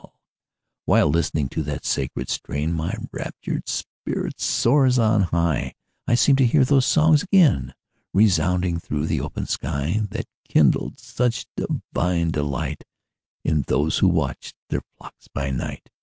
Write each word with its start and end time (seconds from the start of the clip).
While 0.87 1.09
listening 1.11 1.47
to 1.49 1.61
that 1.61 1.85
sacred 1.85 2.27
strain, 2.27 2.73
My 2.73 2.95
raptured 3.11 3.69
spirit 3.69 4.39
soars 4.41 4.97
on 4.97 5.21
high; 5.21 5.75
I 6.07 6.15
seem 6.15 6.35
to 6.37 6.45
hear 6.47 6.65
those 6.65 6.87
songs 6.87 7.21
again 7.21 7.75
Resounding 8.11 8.79
through 8.79 9.05
the 9.05 9.21
open 9.21 9.45
sky, 9.45 10.01
That 10.09 10.25
kindled 10.49 10.99
such 10.99 11.45
divine 11.55 12.31
delight, 12.31 12.83
In 13.43 13.63
those 13.67 13.99
who 13.99 14.07
watched 14.07 14.55
their 14.69 14.81
flocks 14.97 15.27
by 15.31 15.51
night. 15.51 15.91